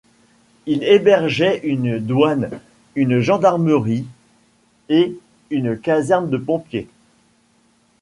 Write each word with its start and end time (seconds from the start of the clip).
Il 0.65 0.83
hébergeait 0.83 1.59
une 1.61 1.99
douane, 1.99 2.59
une 2.95 3.19
gendarmerie 3.19 4.07
et 4.89 5.15
une 5.51 5.77
caserne 5.77 6.27
de 6.31 6.37
pompiers. 6.39 6.89